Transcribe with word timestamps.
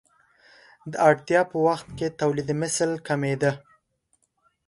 د 0.91 0.93
اړتیا 1.07 1.41
په 1.51 1.57
وخت 1.67 1.87
کې 1.97 2.15
تولیدمثل 2.19 2.91
کمېده. 3.07 3.51